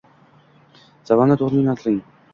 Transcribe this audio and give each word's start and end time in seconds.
Savolni 1.11 1.37
to’g’ri 1.43 1.63
yo’naltiring 1.63 2.01